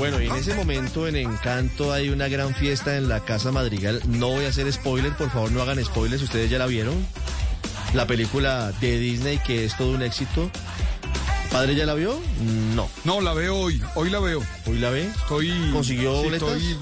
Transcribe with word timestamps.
Bueno, 0.00 0.20
y 0.22 0.26
en 0.28 0.34
ese 0.36 0.54
momento 0.54 1.06
en 1.06 1.16
Encanto 1.16 1.92
hay 1.92 2.08
una 2.08 2.26
gran 2.28 2.54
fiesta 2.54 2.96
en 2.96 3.08
la 3.08 3.20
Casa 3.20 3.52
Madrigal. 3.52 4.00
No 4.08 4.28
voy 4.30 4.46
a 4.46 4.48
hacer 4.48 4.72
spoiler, 4.72 5.12
por 5.14 5.30
favor 5.30 5.52
no 5.52 5.60
hagan 5.60 5.84
spoilers, 5.84 6.22
ustedes 6.22 6.48
ya 6.50 6.58
la 6.58 6.66
vieron. 6.66 6.94
La 7.92 8.06
película 8.06 8.72
de 8.80 8.98
Disney 8.98 9.38
que 9.46 9.66
es 9.66 9.76
todo 9.76 9.90
un 9.90 10.00
éxito. 10.02 10.50
¿Padre 11.52 11.74
ya 11.74 11.84
la 11.84 11.92
vio? 11.94 12.18
No. 12.74 12.88
No, 13.04 13.20
la 13.20 13.34
veo 13.34 13.56
hoy, 13.56 13.82
hoy 13.94 14.08
la 14.08 14.20
veo. 14.20 14.42
¿Hoy 14.66 14.78
la 14.78 14.88
ve? 14.88 15.04
Estoy, 15.06 15.52
¿Consiguió 15.72 16.16
sí, 16.16 16.24
boletas? 16.24 16.48
estoy- 16.48 16.76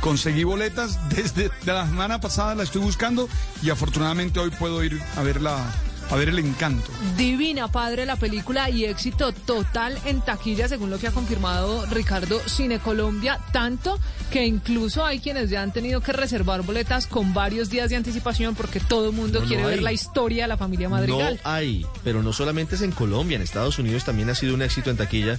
conseguí 0.00 0.44
boletas 0.44 0.98
desde 1.16 1.48
de 1.64 1.72
la 1.72 1.86
semana 1.86 2.20
pasada, 2.20 2.54
la 2.54 2.64
estoy 2.64 2.82
buscando 2.82 3.28
y 3.62 3.70
afortunadamente 3.70 4.38
hoy 4.40 4.50
puedo 4.50 4.84
ir 4.84 5.00
a 5.16 5.22
verla, 5.22 5.72
a 6.10 6.16
ver 6.16 6.28
el 6.28 6.38
encanto. 6.38 6.90
Divina, 7.16 7.68
padre, 7.68 8.06
la 8.06 8.16
película 8.16 8.70
y 8.70 8.84
éxito 8.84 9.32
total 9.32 9.98
en 10.04 10.20
taquilla, 10.20 10.68
según 10.68 10.90
lo 10.90 10.98
que 10.98 11.08
ha 11.08 11.12
confirmado 11.12 11.84
Ricardo 11.86 12.40
Cine 12.46 12.78
Colombia, 12.78 13.40
tanto 13.52 13.98
que 14.30 14.44
incluso 14.44 15.04
hay 15.04 15.18
quienes 15.18 15.50
ya 15.50 15.62
han 15.62 15.72
tenido 15.72 16.00
que 16.00 16.12
reservar 16.12 16.62
boletas 16.62 17.06
con 17.06 17.34
varios 17.34 17.70
días 17.70 17.90
de 17.90 17.96
anticipación 17.96 18.54
porque 18.54 18.80
todo 18.80 19.10
el 19.10 19.16
mundo 19.16 19.40
No, 19.40 19.44
no 19.44 19.48
quiere 19.48 19.66
ver 19.66 19.82
la 19.82 19.92
historia 19.92 20.44
de 20.44 20.48
la 20.48 20.56
familia 20.56 20.88
Madrigal. 20.88 21.40
No 21.42 21.50
hay, 21.50 21.86
pero 22.04 22.22
no 22.22 22.32
solamente 22.32 22.76
es 22.76 22.82
en 22.82 22.92
Colombia, 22.92 23.36
en 23.36 23.42
Estados 23.42 23.78
Unidos 23.78 24.04
también 24.04 24.30
ha 24.30 24.34
sido 24.34 24.54
un 24.54 24.62
éxito 24.62 24.90
en 24.90 24.96
taquilla, 24.96 25.38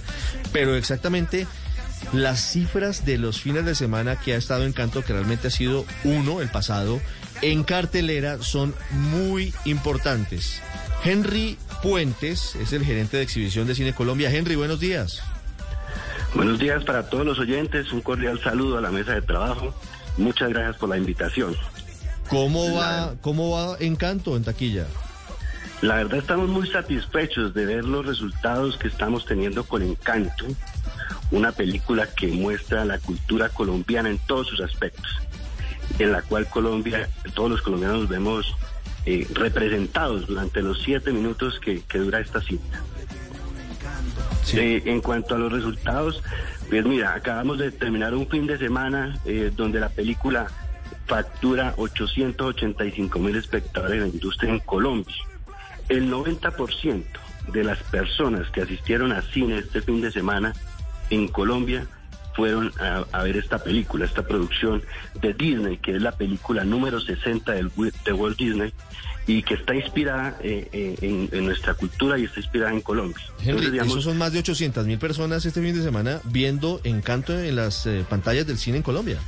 pero 0.52 0.74
exactamente 0.74 1.46
las 2.12 2.40
cifras 2.40 3.04
de 3.04 3.18
los 3.18 3.40
fines 3.40 3.64
de 3.64 3.74
semana 3.74 4.16
que 4.16 4.34
ha 4.34 4.36
estado 4.36 4.64
Encanto, 4.64 5.04
que 5.04 5.12
realmente 5.12 5.48
ha 5.48 5.50
sido 5.50 5.84
uno, 6.04 6.40
el 6.40 6.48
pasado, 6.48 7.00
en 7.42 7.64
cartelera 7.64 8.42
son 8.42 8.74
muy 8.90 9.52
importantes. 9.64 10.60
Henry 11.04 11.58
Puentes 11.82 12.56
es 12.56 12.72
el 12.72 12.84
gerente 12.84 13.16
de 13.16 13.22
exhibición 13.22 13.66
de 13.66 13.74
Cine 13.74 13.94
Colombia. 13.94 14.30
Henry, 14.30 14.56
buenos 14.56 14.80
días. 14.80 15.22
Buenos 16.34 16.58
días 16.58 16.84
para 16.84 17.08
todos 17.08 17.24
los 17.24 17.38
oyentes, 17.38 17.92
un 17.92 18.00
cordial 18.00 18.40
saludo 18.42 18.78
a 18.78 18.80
la 18.80 18.90
mesa 18.90 19.14
de 19.14 19.22
trabajo. 19.22 19.74
Muchas 20.16 20.50
gracias 20.50 20.76
por 20.76 20.88
la 20.88 20.98
invitación. 20.98 21.56
¿Cómo 22.28 22.74
va, 22.74 23.14
cómo 23.20 23.50
va 23.50 23.76
Encanto 23.80 24.36
en 24.36 24.44
taquilla? 24.44 24.86
La 25.80 25.94
verdad 25.94 26.18
estamos 26.18 26.48
muy 26.48 26.68
satisfechos 26.68 27.54
de 27.54 27.64
ver 27.64 27.84
los 27.84 28.04
resultados 28.04 28.76
que 28.76 28.88
estamos 28.88 29.24
teniendo 29.24 29.64
con 29.64 29.82
Encanto, 29.82 30.44
una 31.30 31.52
película 31.52 32.08
que 32.08 32.26
muestra 32.26 32.84
la 32.84 32.98
cultura 32.98 33.48
colombiana 33.48 34.10
en 34.10 34.18
todos 34.18 34.48
sus 34.48 34.60
aspectos, 34.60 35.06
en 35.98 36.12
la 36.12 36.22
cual 36.22 36.46
Colombia, 36.48 37.08
todos 37.34 37.50
los 37.50 37.62
colombianos 37.62 38.00
nos 38.00 38.08
vemos 38.08 38.56
eh, 39.06 39.26
representados 39.32 40.26
durante 40.26 40.62
los 40.62 40.82
siete 40.82 41.12
minutos 41.12 41.58
que, 41.60 41.80
que 41.82 41.98
dura 41.98 42.20
esta 42.20 42.40
cinta. 42.40 42.82
Sí. 44.44 44.58
Eh, 44.58 44.82
en 44.86 45.00
cuanto 45.00 45.34
a 45.34 45.38
los 45.38 45.52
resultados, 45.52 46.22
pues 46.68 46.84
mira, 46.84 47.14
acabamos 47.14 47.58
de 47.58 47.70
terminar 47.70 48.14
un 48.14 48.28
fin 48.28 48.46
de 48.46 48.58
semana 48.58 49.18
eh, 49.24 49.50
donde 49.54 49.80
la 49.80 49.88
película 49.88 50.46
factura 51.06 51.74
885 51.78 53.18
mil 53.18 53.36
espectadores 53.36 53.94
en 53.94 54.00
la 54.02 54.08
industria 54.08 54.52
en 54.52 54.60
Colombia. 54.60 55.14
El 55.88 56.10
90% 56.12 57.04
de 57.52 57.64
las 57.64 57.82
personas 57.84 58.50
que 58.50 58.60
asistieron 58.60 59.12
a 59.12 59.22
cine 59.22 59.58
este 59.58 59.80
fin 59.80 60.02
de 60.02 60.12
semana 60.12 60.52
en 61.08 61.28
Colombia 61.28 61.86
fueron 62.38 62.72
a, 62.78 63.04
a 63.10 63.24
ver 63.24 63.36
esta 63.36 63.58
película, 63.58 64.04
esta 64.04 64.22
producción 64.22 64.80
de 65.20 65.34
Disney, 65.34 65.76
que 65.78 65.96
es 65.96 66.00
la 66.00 66.12
película 66.12 66.62
número 66.62 67.00
60 67.00 67.50
del, 67.50 67.72
de 68.04 68.12
Walt 68.12 68.38
Disney 68.38 68.72
y 69.26 69.42
que 69.42 69.54
está 69.54 69.74
inspirada 69.74 70.38
eh, 70.40 70.68
eh, 70.72 70.94
en, 71.02 71.28
en 71.32 71.46
nuestra 71.46 71.74
cultura 71.74 72.16
y 72.16 72.26
está 72.26 72.38
inspirada 72.38 72.72
en 72.72 72.80
Colombia. 72.80 73.24
Henry, 73.40 73.48
Entonces, 73.50 73.72
digamos, 73.72 73.92
esos 73.92 74.04
son 74.04 74.18
más 74.18 74.32
de 74.32 74.38
800 74.38 74.86
mil 74.86 74.98
personas 74.98 75.44
este 75.44 75.60
fin 75.60 75.74
de 75.74 75.82
semana 75.82 76.20
viendo 76.26 76.80
Encanto 76.84 77.36
en 77.36 77.56
las 77.56 77.86
eh, 77.86 78.04
pantallas 78.08 78.46
del 78.46 78.56
cine 78.56 78.76
en 78.76 78.84
Colombia. 78.84 79.18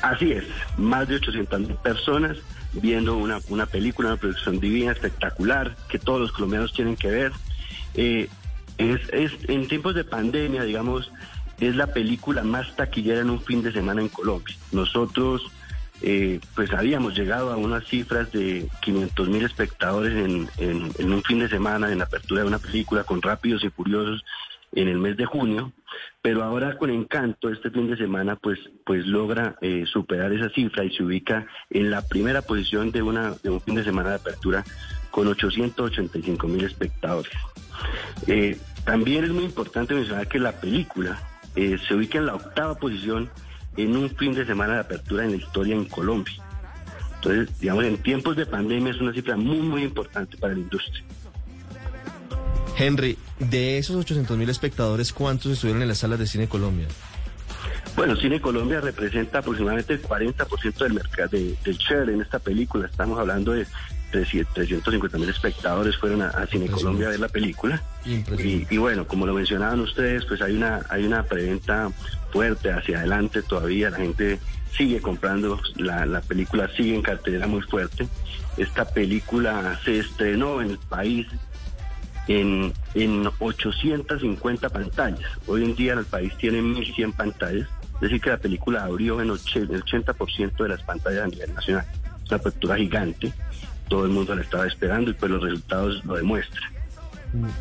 Así 0.00 0.32
es, 0.32 0.44
más 0.78 1.06
de 1.08 1.16
800 1.16 1.60
mil 1.60 1.74
personas 1.74 2.38
viendo 2.72 3.18
una, 3.18 3.38
una 3.50 3.66
película, 3.66 4.08
una 4.08 4.16
producción 4.16 4.60
divina, 4.60 4.92
espectacular, 4.92 5.76
que 5.90 5.98
todos 5.98 6.20
los 6.20 6.32
colombianos 6.32 6.72
tienen 6.72 6.96
que 6.96 7.08
ver. 7.08 7.32
Eh, 7.94 8.28
es, 8.78 9.00
es 9.12 9.32
En 9.48 9.68
tiempos 9.68 9.94
de 9.94 10.04
pandemia, 10.04 10.62
digamos, 10.62 11.12
es 11.68 11.76
la 11.76 11.88
película 11.88 12.42
más 12.42 12.74
taquillera 12.76 13.20
en 13.20 13.30
un 13.30 13.40
fin 13.40 13.62
de 13.62 13.72
semana 13.72 14.00
en 14.00 14.08
Colombia. 14.08 14.56
Nosotros, 14.72 15.42
eh, 16.02 16.40
pues 16.54 16.72
habíamos 16.72 17.16
llegado 17.16 17.52
a 17.52 17.56
unas 17.56 17.86
cifras 17.86 18.32
de 18.32 18.68
500 18.80 19.28
mil 19.28 19.44
espectadores 19.44 20.12
en, 20.58 21.12
un 21.12 21.22
fin 21.22 21.38
de 21.38 21.48
semana, 21.48 21.92
en 21.92 21.98
la 21.98 22.04
apertura 22.04 22.42
de 22.42 22.48
una 22.48 22.58
película 22.58 23.04
con 23.04 23.20
Rápidos 23.20 23.62
y 23.64 23.70
Furiosos 23.70 24.24
en 24.72 24.88
el 24.88 24.98
mes 24.98 25.16
de 25.16 25.26
junio, 25.26 25.72
pero 26.22 26.44
ahora 26.44 26.78
con 26.78 26.90
Encanto 26.90 27.50
este 27.50 27.70
fin 27.70 27.90
de 27.90 27.96
semana 27.96 28.36
pues 28.36 28.58
pues 28.86 29.04
logra 29.04 29.56
eh, 29.60 29.84
superar 29.84 30.32
esa 30.32 30.48
cifra 30.50 30.84
y 30.84 30.94
se 30.94 31.02
ubica 31.02 31.44
en 31.70 31.90
la 31.90 32.06
primera 32.06 32.42
posición 32.42 32.92
de 32.92 33.02
una 33.02 33.32
de 33.42 33.50
un 33.50 33.60
fin 33.60 33.74
de 33.74 33.82
semana 33.82 34.10
de 34.10 34.16
apertura 34.16 34.64
con 35.10 35.26
885 35.26 36.46
mil 36.46 36.64
espectadores. 36.64 37.32
Eh, 38.28 38.56
también 38.84 39.24
es 39.24 39.30
muy 39.30 39.44
importante 39.44 39.94
mencionar 39.94 40.28
que 40.28 40.38
la 40.38 40.52
película 40.52 41.20
eh, 41.56 41.78
se 41.86 41.94
ubica 41.94 42.18
en 42.18 42.26
la 42.26 42.34
octava 42.34 42.74
posición 42.76 43.30
en 43.76 43.96
un 43.96 44.10
fin 44.10 44.34
de 44.34 44.44
semana 44.44 44.74
de 44.74 44.80
apertura 44.80 45.24
en 45.24 45.32
la 45.32 45.36
historia 45.36 45.74
en 45.74 45.84
Colombia. 45.84 46.34
Entonces, 47.16 47.58
digamos, 47.60 47.84
en 47.84 47.98
tiempos 47.98 48.36
de 48.36 48.46
pandemia 48.46 48.92
es 48.92 49.00
una 49.00 49.12
cifra 49.12 49.36
muy, 49.36 49.58
muy 49.58 49.82
importante 49.82 50.36
para 50.36 50.54
la 50.54 50.60
industria. 50.60 51.04
Henry, 52.78 53.18
de 53.38 53.76
esos 53.76 53.96
800 53.96 54.38
mil 54.38 54.48
espectadores, 54.48 55.12
¿cuántos 55.12 55.52
estuvieron 55.52 55.82
en 55.82 55.88
las 55.88 55.98
salas 55.98 56.18
de 56.18 56.26
cine 56.26 56.48
Colombia? 56.48 56.88
Bueno, 57.96 58.16
Cine 58.16 58.40
Colombia 58.40 58.80
representa 58.80 59.38
aproximadamente 59.38 59.92
el 59.94 60.02
40% 60.02 60.84
del 60.84 60.94
mercado 60.94 61.28
de- 61.30 61.56
del 61.64 61.76
share 61.76 62.08
en 62.10 62.22
esta 62.22 62.38
película. 62.38 62.86
Estamos 62.86 63.18
hablando 63.18 63.52
de 63.52 63.66
350 64.12 65.18
mil 65.18 65.28
espectadores 65.28 65.96
fueron 65.96 66.22
a, 66.22 66.28
a 66.28 66.46
Cine. 66.46 66.66
Colombia 66.68 67.06
a 67.08 67.10
ver 67.10 67.20
la 67.20 67.28
película. 67.28 67.82
Y, 68.42 68.66
y 68.70 68.76
bueno, 68.78 69.06
como 69.06 69.26
lo 69.26 69.34
mencionaban 69.34 69.80
ustedes, 69.80 70.24
pues 70.24 70.40
hay 70.42 70.56
una 70.56 70.80
hay 70.88 71.04
una 71.04 71.22
preventa 71.24 71.90
fuerte 72.32 72.70
hacia 72.72 72.98
adelante 72.98 73.42
todavía. 73.42 73.90
La 73.90 73.98
gente 73.98 74.38
sigue 74.76 75.00
comprando, 75.00 75.60
la, 75.76 76.06
la 76.06 76.20
película 76.22 76.68
sigue 76.76 76.94
en 76.94 77.02
cartelera 77.02 77.46
muy 77.46 77.60
fuerte. 77.62 78.08
Esta 78.56 78.84
película 78.84 79.78
se 79.84 79.98
estrenó 79.98 80.60
en 80.62 80.70
el 80.70 80.78
país 80.78 81.26
en, 82.28 82.72
en 82.94 83.28
850 83.38 84.68
pantallas. 84.70 85.28
Hoy 85.46 85.64
en 85.64 85.74
día 85.74 85.92
en 85.92 86.00
el 86.00 86.04
país 86.04 86.32
tiene 86.36 86.62
1100 86.62 87.12
pantallas. 87.12 87.68
Es 88.00 88.08
decir, 88.08 88.20
que 88.20 88.30
la 88.30 88.38
película 88.38 88.84
abrió 88.84 89.20
en 89.20 89.28
och- 89.30 89.56
el 89.56 89.68
80% 89.82 90.62
de 90.62 90.68
las 90.70 90.82
pantallas 90.82 91.24
a 91.24 91.26
nivel 91.28 91.52
nacional. 91.54 91.84
Una 92.28 92.36
apertura 92.36 92.76
gigante. 92.76 93.32
Todo 93.88 94.04
el 94.04 94.10
mundo 94.10 94.34
la 94.34 94.42
estaba 94.42 94.66
esperando 94.66 95.10
y 95.10 95.14
pues 95.14 95.30
los 95.30 95.42
resultados 95.42 96.04
lo 96.04 96.14
demuestran. 96.14 96.72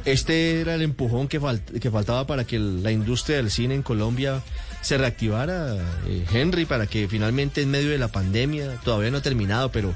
Este 0.05 0.61
era 0.61 0.75
el 0.75 0.81
empujón 0.81 1.27
que, 1.27 1.39
falt- 1.39 1.79
que 1.79 1.91
faltaba 1.91 2.25
para 2.25 2.43
que 2.45 2.57
la 2.57 2.91
industria 2.91 3.37
del 3.37 3.51
cine 3.51 3.75
en 3.75 3.83
Colombia 3.83 4.41
se 4.81 4.97
reactivara, 4.97 5.75
eh, 6.07 6.25
Henry, 6.31 6.65
para 6.65 6.87
que 6.87 7.07
finalmente 7.07 7.61
en 7.61 7.69
medio 7.69 7.89
de 7.91 7.97
la 7.99 8.07
pandemia, 8.07 8.77
todavía 8.83 9.11
no 9.11 9.17
ha 9.17 9.21
terminado, 9.21 9.71
pero, 9.71 9.93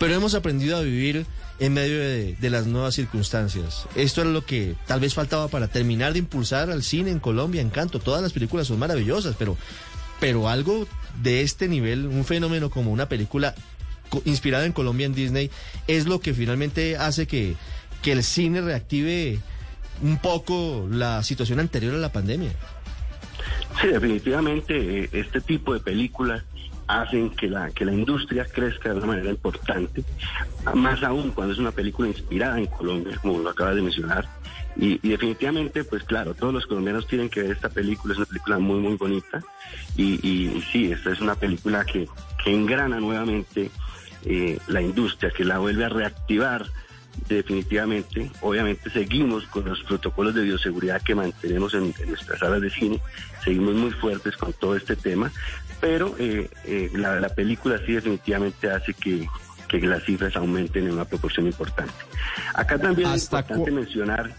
pero 0.00 0.14
hemos 0.14 0.34
aprendido 0.34 0.76
a 0.76 0.80
vivir 0.80 1.26
en 1.60 1.72
medio 1.74 1.98
de, 2.00 2.34
de 2.40 2.50
las 2.50 2.66
nuevas 2.66 2.94
circunstancias. 2.94 3.86
Esto 3.94 4.22
era 4.22 4.30
lo 4.30 4.44
que 4.44 4.74
tal 4.86 4.98
vez 4.98 5.14
faltaba 5.14 5.46
para 5.48 5.68
terminar 5.68 6.14
de 6.14 6.18
impulsar 6.20 6.70
al 6.70 6.82
cine 6.82 7.10
en 7.10 7.20
Colombia, 7.20 7.60
Encanto. 7.60 8.00
Todas 8.00 8.22
las 8.22 8.32
películas 8.32 8.66
son 8.66 8.80
maravillosas, 8.80 9.36
pero, 9.38 9.56
pero 10.22 10.48
algo 10.48 10.86
de 11.20 11.42
este 11.42 11.66
nivel, 11.66 12.06
un 12.06 12.24
fenómeno 12.24 12.70
como 12.70 12.92
una 12.92 13.08
película 13.08 13.56
inspirada 14.24 14.64
en 14.64 14.72
Colombia 14.72 15.04
en 15.04 15.14
Disney, 15.14 15.50
es 15.88 16.06
lo 16.06 16.20
que 16.20 16.32
finalmente 16.32 16.96
hace 16.96 17.26
que, 17.26 17.56
que 18.02 18.12
el 18.12 18.22
cine 18.22 18.60
reactive 18.60 19.40
un 20.00 20.18
poco 20.18 20.86
la 20.88 21.24
situación 21.24 21.58
anterior 21.58 21.92
a 21.96 21.98
la 21.98 22.12
pandemia. 22.12 22.52
Sí, 23.80 23.88
definitivamente 23.88 25.00
eh, 25.00 25.08
este 25.10 25.40
tipo 25.40 25.74
de 25.74 25.80
películas 25.80 26.44
hacen 26.86 27.30
que 27.30 27.48
la, 27.48 27.72
que 27.72 27.84
la 27.84 27.92
industria 27.92 28.44
crezca 28.44 28.90
de 28.90 28.98
una 28.98 29.06
manera 29.06 29.30
importante, 29.30 30.04
más 30.72 31.02
aún 31.02 31.32
cuando 31.32 31.52
es 31.52 31.58
una 31.58 31.72
película 31.72 32.06
inspirada 32.06 32.58
en 32.58 32.66
Colombia, 32.66 33.18
como 33.20 33.40
lo 33.40 33.50
acabas 33.50 33.74
de 33.74 33.82
mencionar. 33.82 34.28
Y, 34.76 34.98
y 35.06 35.10
definitivamente, 35.10 35.84
pues 35.84 36.02
claro, 36.04 36.34
todos 36.34 36.54
los 36.54 36.66
colombianos 36.66 37.06
tienen 37.06 37.28
que 37.28 37.42
ver 37.42 37.52
esta 37.52 37.68
película, 37.68 38.12
es 38.14 38.18
una 38.18 38.26
película 38.26 38.58
muy, 38.58 38.80
muy 38.80 38.96
bonita. 38.96 39.42
Y, 39.96 40.14
y- 40.26 40.56
y 40.56 40.62
sí, 40.72 40.90
esta 40.92 41.10
es 41.12 41.20
una 41.20 41.34
película 41.34 41.84
que, 41.84 42.08
que 42.42 42.50
engrana 42.54 42.98
nuevamente 43.00 43.70
eh, 44.24 44.58
la 44.68 44.80
industria, 44.80 45.30
que 45.30 45.44
la 45.44 45.58
vuelve 45.58 45.84
a 45.84 45.88
reactivar 45.90 46.66
definitivamente. 47.28 48.30
Obviamente 48.40 48.88
seguimos 48.90 49.44
con 49.46 49.64
los 49.66 49.82
protocolos 49.82 50.34
de 50.34 50.42
bioseguridad 50.42 51.02
que 51.02 51.14
mantenemos 51.14 51.74
en, 51.74 51.92
en 52.00 52.08
nuestras 52.08 52.38
salas 52.38 52.60
de 52.60 52.70
cine, 52.70 53.00
seguimos 53.44 53.74
muy 53.74 53.90
fuertes 53.90 54.36
con 54.36 54.52
todo 54.54 54.76
este 54.76 54.96
tema, 54.96 55.30
pero 55.80 56.14
eh, 56.18 56.48
eh, 56.64 56.90
la, 56.94 57.20
la 57.20 57.28
película 57.28 57.78
sí 57.84 57.92
definitivamente 57.92 58.70
hace 58.70 58.94
que, 58.94 59.28
que 59.68 59.80
las 59.80 60.02
cifras 60.04 60.34
aumenten 60.36 60.86
en 60.86 60.92
una 60.94 61.04
proporción 61.04 61.46
importante. 61.46 61.92
Acá 62.54 62.78
también 62.78 63.10
es 63.10 63.24
¿Hasta 63.24 63.40
importante 63.40 63.70
mencionar 63.70 64.34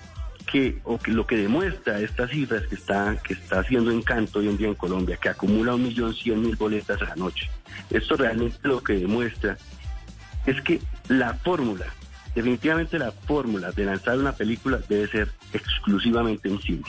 que, 0.53 0.77
o 0.83 0.99
que 0.99 1.11
lo 1.11 1.25
que 1.25 1.35
demuestra 1.35 1.99
estas 1.99 2.29
cifras 2.29 2.67
que 2.67 2.75
está, 2.75 3.17
que 3.23 3.33
está 3.33 3.61
haciendo 3.61 3.89
Encanto 3.89 4.37
hoy 4.37 4.49
en 4.49 4.57
día 4.57 4.67
en 4.67 4.75
Colombia, 4.75 5.17
que 5.17 5.29
acumula 5.29 5.73
un 5.73 5.81
millón 5.81 6.13
cien 6.13 6.43
mil 6.43 6.55
boletas 6.55 7.01
a 7.01 7.05
la 7.05 7.15
noche. 7.15 7.49
Esto 7.89 8.15
realmente 8.15 8.59
lo 8.61 8.83
que 8.83 8.93
demuestra 8.93 9.57
es 10.45 10.61
que 10.61 10.79
la 11.07 11.33
fórmula, 11.33 11.87
definitivamente 12.35 12.99
la 12.99 13.11
fórmula 13.11 13.71
de 13.71 13.85
lanzar 13.85 14.19
una 14.19 14.33
película 14.33 14.79
debe 14.87 15.07
ser 15.07 15.31
exclusivamente 15.53 16.47
en 16.49 16.61
cine. 16.61 16.83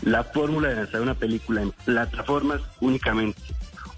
La 0.00 0.24
fórmula 0.24 0.68
de 0.68 0.76
lanzar 0.76 1.02
una 1.02 1.14
película 1.14 1.60
en 1.60 1.72
plataformas 1.72 2.62
únicamente 2.80 3.42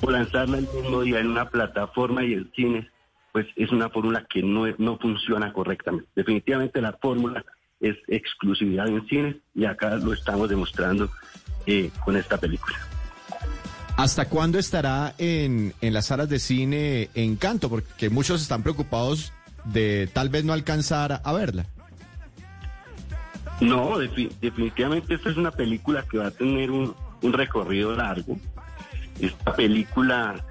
o 0.03 0.11
lanzarla 0.11 0.59
el 0.59 0.69
mismo 0.75 1.03
día 1.03 1.21
en 1.21 1.29
una 1.29 1.49
plataforma 1.49 2.25
y 2.25 2.33
en 2.33 2.51
cine, 2.57 2.91
pues 3.31 3.47
es 3.55 3.71
una 3.71 3.89
fórmula 3.89 4.27
que 4.29 4.43
no, 4.43 4.67
no 4.79 4.99
funciona 4.99 5.53
correctamente. 5.53 6.09
Definitivamente 6.17 6.83
la 6.83 6.95
fórmula 6.95 7.45
es 7.81 7.97
exclusividad 8.09 8.89
en 8.89 9.07
cine 9.07 9.41
y 9.55 9.65
acá 9.65 9.97
lo 9.97 10.13
estamos 10.13 10.49
demostrando 10.49 11.11
eh, 11.67 11.91
con 12.05 12.17
esta 12.17 12.39
película. 12.39 12.77
¿Hasta 13.97 14.29
cuándo 14.29 14.59
estará 14.59 15.15
en, 15.17 15.73
en 15.81 15.95
las 15.95 16.07
salas 16.07 16.29
de 16.29 16.39
cine 16.39 17.09
Encanto? 17.15 17.71
Porque 17.71 18.11
muchos 18.11 18.43
están 18.43 18.63
preocupados 18.63 19.33
de 19.65 20.09
tal 20.13 20.29
vez 20.29 20.45
no 20.45 20.53
alcanzar 20.53 21.21
a 21.25 21.33
verla. 21.33 21.67
No, 23.61 23.99
definitivamente 23.99 25.15
esta 25.15 25.31
es 25.31 25.37
una 25.39 25.51
película 25.51 26.05
que 26.11 26.19
va 26.19 26.27
a 26.27 26.31
tener 26.31 26.71
un, 26.71 26.95
un 27.23 27.33
recorrido 27.33 27.97
largo. 27.97 28.39
Esta 29.19 29.55
película 29.55 30.45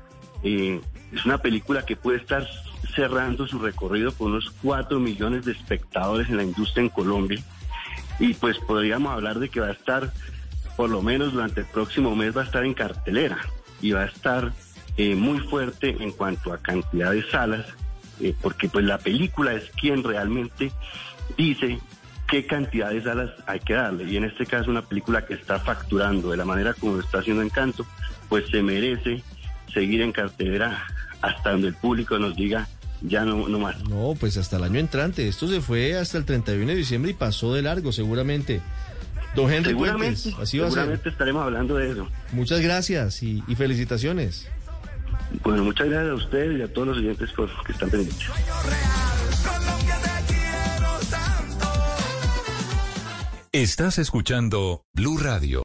eh, 0.44 0.82
es 1.14 1.26
una 1.26 1.38
película 1.38 1.86
que 1.86 1.96
puede 1.96 2.18
estar 2.18 2.48
cerrando 2.96 3.48
su 3.48 3.60
recorrido 3.60 4.14
con 4.14 4.32
unos 4.32 4.52
4 4.62 5.00
millones 5.00 5.46
de 5.46 5.52
espectadores 5.52 6.30
en 6.30 6.38
la 6.38 6.44
industria 6.44 6.84
en 6.84 6.90
Colombia. 6.90 7.44
Y 8.20 8.34
pues 8.34 8.58
podríamos 8.60 9.12
hablar 9.12 9.40
de 9.40 9.50
que 9.50 9.60
va 9.60 9.68
a 9.68 9.74
estar, 9.74 10.12
por 10.78 10.90
lo 10.90 11.02
menos 11.02 11.34
durante 11.34 11.62
el 11.62 11.68
próximo 11.68 12.16
mes, 12.16 12.36
va 12.36 12.42
a 12.42 12.46
estar 12.46 12.64
en 12.64 12.74
cartelera 12.74 13.38
y 13.82 13.92
va 13.92 14.04
a 14.04 14.06
estar 14.06 14.54
eh, 14.98 15.16
muy 15.16 15.40
fuerte 15.40 15.98
en 16.00 16.12
cuanto 16.12 16.54
a 16.54 16.58
cantidad 16.58 17.12
de 17.12 17.24
salas, 17.30 17.66
eh, 18.22 18.34
porque 18.42 18.70
pues 18.70 18.86
la 18.86 18.98
película 18.98 19.54
es 19.54 19.70
quien 19.72 20.04
realmente 20.04 20.72
dice 21.38 21.80
qué 22.28 22.46
cantidad 22.46 22.92
de 22.92 23.04
salas 23.04 23.32
hay 23.46 23.60
que 23.60 23.74
darle. 23.74 24.06
Y 24.06 24.16
en 24.16 24.24
este 24.24 24.46
caso 24.46 24.72
una 24.72 24.84
película 24.84 25.26
que 25.26 25.34
está 25.34 25.60
facturando 25.60 26.32
de 26.32 26.38
la 26.38 26.46
manera 26.46 26.74
como 26.74 27.00
está 27.00 27.20
haciendo 27.20 27.42
Encanto, 27.42 27.86
pues 28.30 28.48
se 28.48 28.64
merece 28.64 29.22
seguir 29.74 30.02
en 30.02 30.14
cartelera 30.14 30.86
hasta 31.22 31.52
donde 31.52 31.70
el 31.70 31.76
público 31.76 32.18
nos 32.18 32.36
diga 32.36 32.68
ya 33.02 33.26
no, 33.26 33.48
no 33.48 33.60
más. 33.60 33.84
No, 33.88 34.16
pues 34.20 34.38
hasta 34.38 34.58
el 34.58 34.64
año 34.64 34.80
entrante. 34.80 35.28
Esto 35.28 35.48
se 35.48 35.62
fue 35.62 35.98
hasta 35.98 36.18
el 36.18 36.26
31 36.26 36.68
de 36.68 36.76
diciembre 36.76 37.12
y 37.12 37.14
pasó 37.14 37.54
de 37.54 37.62
largo, 37.62 37.92
seguramente. 37.92 38.62
Don 39.36 39.52
Henry 39.52 39.72
seguramente, 39.72 40.22
Puentes, 40.22 40.42
así 40.42 40.58
va 40.60 40.68
a 40.68 40.70
seguramente 40.70 41.04
ser. 41.04 41.12
estaremos 41.12 41.44
hablando 41.44 41.76
de 41.76 41.92
eso. 41.92 42.08
Muchas 42.32 42.62
gracias 42.62 43.22
y, 43.22 43.44
y 43.48 43.56
felicitaciones. 43.56 44.48
Bueno, 45.44 45.64
muchas 45.64 45.90
gracias 45.90 46.12
a 46.12 46.16
ustedes 46.16 46.60
y 46.60 46.62
a 46.62 46.72
todos 46.72 46.88
los 46.88 46.98
oyentes 46.98 47.32
por, 47.32 47.50
que 47.66 47.72
están 47.74 47.90
pendientes. 47.90 48.28
Estás 53.52 54.00
escuchando 54.00 54.84
Blue 54.94 55.18
Radio. 55.18 55.64